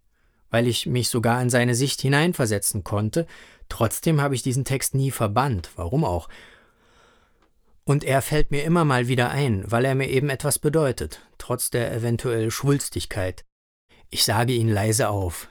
weil 0.49 0.67
ich 0.67 0.85
mich 0.85 1.09
sogar 1.09 1.41
in 1.41 1.49
seine 1.49 1.75
Sicht 1.75 2.01
hineinversetzen 2.01 2.83
konnte. 2.83 3.25
Trotzdem 3.69 4.19
habe 4.19 4.35
ich 4.35 4.43
diesen 4.43 4.65
Text 4.65 4.95
nie 4.95 5.11
verbannt. 5.11 5.69
Warum 5.75 6.03
auch? 6.03 6.27
Und 7.85 8.03
er 8.03 8.21
fällt 8.21 8.51
mir 8.51 8.63
immer 8.63 8.85
mal 8.85 9.07
wieder 9.07 9.31
ein, 9.31 9.63
weil 9.65 9.85
er 9.85 9.95
mir 9.95 10.09
eben 10.09 10.29
etwas 10.29 10.59
bedeutet, 10.59 11.21
trotz 11.37 11.69
der 11.69 11.91
eventuell 11.93 12.51
Schwulstigkeit. 12.51 13.45
Ich 14.09 14.25
sage 14.25 14.53
ihn 14.53 14.69
leise 14.69 15.09
auf. 15.09 15.47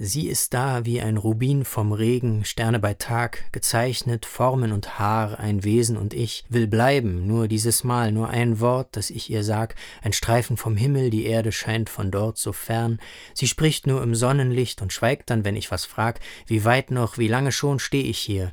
Sie 0.00 0.28
ist 0.28 0.54
da 0.54 0.84
wie 0.84 1.00
ein 1.00 1.16
Rubin 1.16 1.64
vom 1.64 1.92
Regen, 1.92 2.44
Sterne 2.44 2.78
bei 2.78 2.94
Tag, 2.94 3.50
gezeichnet, 3.50 4.26
Formen 4.26 4.70
und 4.70 5.00
Haar, 5.00 5.40
ein 5.40 5.64
Wesen 5.64 5.96
und 5.96 6.14
ich, 6.14 6.44
will 6.48 6.68
bleiben, 6.68 7.26
nur 7.26 7.48
dieses 7.48 7.82
Mal, 7.82 8.12
nur 8.12 8.30
ein 8.30 8.60
Wort, 8.60 8.90
das 8.92 9.10
ich 9.10 9.28
ihr 9.28 9.42
sag, 9.42 9.74
ein 10.00 10.12
Streifen 10.12 10.56
vom 10.56 10.76
Himmel, 10.76 11.10
die 11.10 11.26
Erde 11.26 11.50
scheint 11.50 11.90
von 11.90 12.12
dort 12.12 12.38
so 12.38 12.52
fern, 12.52 13.00
sie 13.34 13.48
spricht 13.48 13.88
nur 13.88 14.00
im 14.04 14.14
Sonnenlicht 14.14 14.82
und 14.82 14.92
schweigt 14.92 15.30
dann, 15.30 15.44
wenn 15.44 15.56
ich 15.56 15.72
was 15.72 15.84
frag, 15.84 16.20
wie 16.46 16.64
weit 16.64 16.92
noch, 16.92 17.18
wie 17.18 17.26
lange 17.26 17.50
schon 17.50 17.80
steh 17.80 18.02
ich 18.02 18.18
hier, 18.18 18.52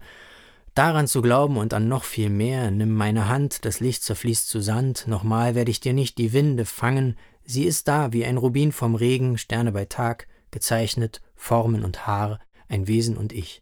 Daran 0.73 1.07
zu 1.07 1.21
glauben 1.21 1.55
und 1.55 1.73
an 1.73 1.87
noch 1.87 2.03
viel 2.03 2.29
mehr, 2.29 2.69
nimm 2.69 2.93
meine 2.93 3.29
Hand, 3.29 3.63
das 3.63 3.79
Licht 3.79 4.03
zerfließt 4.03 4.49
zu 4.49 4.59
Sand, 4.59 5.07
nochmal 5.07 5.55
werde 5.55 5.71
ich 5.71 5.79
dir 5.79 5.93
nicht 5.93 6.17
die 6.17 6.33
Winde 6.33 6.65
fangen, 6.65 7.17
sie 7.45 7.63
ist 7.63 7.87
da 7.87 8.11
wie 8.11 8.25
ein 8.25 8.35
Rubin 8.35 8.73
vom 8.73 8.95
Regen, 8.95 9.37
Sterne 9.37 9.71
bei 9.71 9.85
Tag, 9.85 10.27
gezeichnet, 10.51 11.21
Formen 11.45 11.85
und 11.85 12.07
Haar, 12.07 12.39
ein 12.67 12.87
Wesen 12.87 13.17
und 13.17 13.31
ich. 13.31 13.61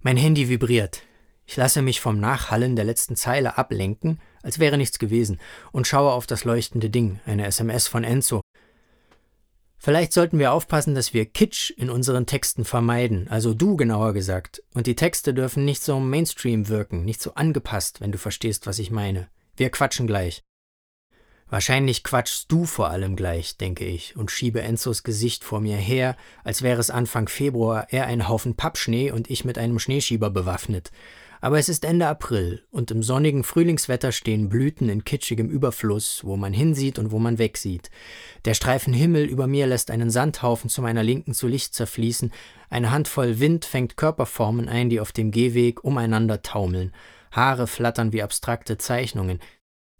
Mein 0.00 0.18
Handy 0.18 0.50
vibriert. 0.50 1.00
Ich 1.46 1.56
lasse 1.56 1.80
mich 1.80 1.98
vom 2.02 2.20
Nachhallen 2.20 2.76
der 2.76 2.84
letzten 2.84 3.16
Zeile 3.16 3.56
ablenken, 3.56 4.20
als 4.42 4.58
wäre 4.58 4.76
nichts 4.76 4.98
gewesen, 4.98 5.40
und 5.72 5.86
schaue 5.86 6.12
auf 6.12 6.26
das 6.26 6.44
leuchtende 6.44 6.90
Ding, 6.90 7.20
eine 7.24 7.46
SMS 7.46 7.88
von 7.88 8.04
Enzo. 8.04 8.42
Vielleicht 9.78 10.12
sollten 10.12 10.38
wir 10.38 10.52
aufpassen, 10.52 10.94
dass 10.94 11.14
wir 11.14 11.24
Kitsch 11.24 11.70
in 11.70 11.88
unseren 11.88 12.26
Texten 12.26 12.66
vermeiden, 12.66 13.28
also 13.28 13.54
du 13.54 13.76
genauer 13.76 14.12
gesagt, 14.12 14.62
und 14.74 14.86
die 14.86 14.96
Texte 14.96 15.32
dürfen 15.32 15.64
nicht 15.64 15.82
so 15.82 15.98
Mainstream 16.00 16.68
wirken, 16.68 17.06
nicht 17.06 17.22
so 17.22 17.32
angepasst, 17.34 18.02
wenn 18.02 18.12
du 18.12 18.18
verstehst, 18.18 18.66
was 18.66 18.78
ich 18.78 18.90
meine. 18.90 19.28
Wir 19.56 19.70
quatschen 19.70 20.06
gleich. 20.06 20.42
Wahrscheinlich 21.54 22.02
quatschst 22.02 22.50
du 22.50 22.64
vor 22.64 22.90
allem 22.90 23.14
gleich, 23.14 23.56
denke 23.56 23.84
ich, 23.84 24.16
und 24.16 24.32
schiebe 24.32 24.60
Enzos 24.60 25.04
Gesicht 25.04 25.44
vor 25.44 25.60
mir 25.60 25.76
her, 25.76 26.16
als 26.42 26.62
wäre 26.62 26.80
es 26.80 26.90
Anfang 26.90 27.28
Februar 27.28 27.86
er 27.90 28.06
ein 28.06 28.26
Haufen 28.26 28.56
Pappschnee 28.56 29.12
und 29.12 29.30
ich 29.30 29.44
mit 29.44 29.56
einem 29.56 29.78
Schneeschieber 29.78 30.30
bewaffnet. 30.30 30.90
Aber 31.40 31.56
es 31.56 31.68
ist 31.68 31.84
Ende 31.84 32.08
April 32.08 32.64
und 32.72 32.90
im 32.90 33.04
sonnigen 33.04 33.44
Frühlingswetter 33.44 34.10
stehen 34.10 34.48
Blüten 34.48 34.88
in 34.88 35.04
kitschigem 35.04 35.48
Überfluss, 35.48 36.22
wo 36.24 36.36
man 36.36 36.52
hinsieht 36.52 36.98
und 36.98 37.12
wo 37.12 37.20
man 37.20 37.38
wegsieht. 37.38 37.88
Der 38.46 38.54
Streifen 38.54 38.92
Himmel 38.92 39.24
über 39.24 39.46
mir 39.46 39.68
lässt 39.68 39.92
einen 39.92 40.10
Sandhaufen 40.10 40.68
zu 40.68 40.82
meiner 40.82 41.04
Linken 41.04 41.34
zu 41.34 41.46
Licht 41.46 41.72
zerfließen, 41.72 42.32
eine 42.68 42.90
Handvoll 42.90 43.38
Wind 43.38 43.64
fängt 43.64 43.96
Körperformen 43.96 44.68
ein, 44.68 44.90
die 44.90 44.98
auf 44.98 45.12
dem 45.12 45.30
Gehweg 45.30 45.84
umeinander 45.84 46.42
taumeln. 46.42 46.92
Haare 47.30 47.66
flattern 47.66 48.12
wie 48.12 48.22
abstrakte 48.22 48.78
Zeichnungen, 48.78 49.40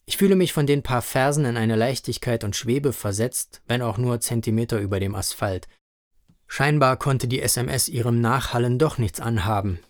ich 0.07 0.17
fühle 0.17 0.37
mich 0.37 0.53
von 0.53 0.67
den 0.67 0.83
paar 0.83 1.03
Versen 1.03 1.45
in 1.45 1.57
eine 1.57 1.77
Leichtigkeit 1.77 2.45
und 2.45 2.57
Schwebe 2.57 2.93
versetzt, 2.93 3.63
wenn 3.67 3.83
auch 3.83 3.97
nur 3.97 4.21
Zentimeter 4.21 4.79
über 4.79 5.01
dem 5.01 5.15
Asphalt. 5.15 5.67
Scheinbar 6.47 6.99
konnte 6.99 7.27
die 7.27 7.41
SMS 7.41 7.89
ihrem 7.89 8.21
Nachhallen 8.21 8.79
doch 8.79 8.99
nichts 8.99 9.21
anhaben. 9.21 9.81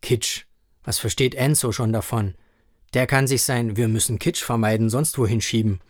Kitsch. 0.00 0.44
Was 0.84 0.98
versteht 0.98 1.34
Enzo 1.34 1.72
schon 1.72 1.92
davon? 1.92 2.34
Der 2.94 3.06
kann 3.06 3.26
sich 3.26 3.42
sein 3.42 3.76
Wir 3.76 3.88
müssen 3.88 4.18
Kitsch 4.18 4.42
vermeiden 4.42 4.88
sonst 4.88 5.18
wohin 5.18 5.40
schieben. 5.40 5.80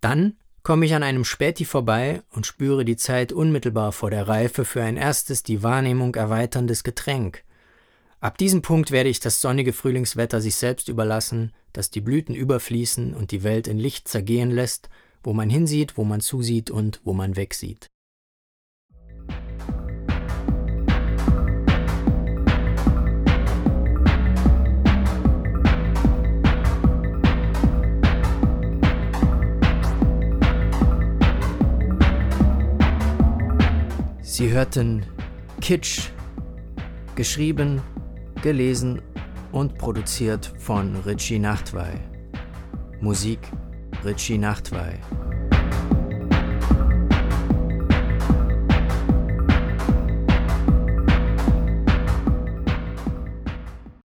Dann 0.00 0.36
komme 0.62 0.84
ich 0.84 0.94
an 0.94 1.02
einem 1.02 1.24
Späti 1.24 1.64
vorbei 1.64 2.22
und 2.30 2.44
spüre 2.44 2.84
die 2.84 2.96
Zeit 2.96 3.32
unmittelbar 3.32 3.92
vor 3.92 4.10
der 4.10 4.28
Reife 4.28 4.64
für 4.64 4.82
ein 4.82 4.96
erstes 4.96 5.42
die 5.42 5.62
Wahrnehmung 5.62 6.14
erweiterndes 6.14 6.84
Getränk. 6.84 7.44
Ab 8.20 8.36
diesem 8.36 8.62
Punkt 8.62 8.90
werde 8.90 9.08
ich 9.08 9.20
das 9.20 9.40
sonnige 9.40 9.72
Frühlingswetter 9.72 10.40
sich 10.40 10.56
selbst 10.56 10.88
überlassen, 10.88 11.52
das 11.72 11.90
die 11.90 12.00
Blüten 12.00 12.34
überfließen 12.34 13.14
und 13.14 13.30
die 13.30 13.44
Welt 13.44 13.68
in 13.68 13.78
Licht 13.78 14.08
zergehen 14.08 14.50
lässt, 14.50 14.88
wo 15.22 15.32
man 15.32 15.48
hinsieht, 15.48 15.96
wo 15.96 16.02
man 16.02 16.20
zusieht 16.20 16.68
und 16.68 17.00
wo 17.04 17.12
man 17.12 17.36
wegsieht. 17.36 17.86
Sie 34.22 34.50
hörten 34.50 35.06
Kitsch, 35.60 36.10
geschrieben, 37.14 37.80
gelesen 38.42 39.02
und 39.52 39.78
produziert 39.78 40.52
von 40.58 40.96
Richie 40.96 41.38
Nachtwey. 41.38 42.00
Musik 43.00 43.40
Richie 44.04 44.38
Nachtwey. 44.38 44.98